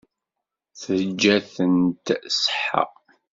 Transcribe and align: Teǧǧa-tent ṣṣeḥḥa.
Teǧǧa-tent 0.79 2.05
ṣṣeḥḥa. 2.35 2.83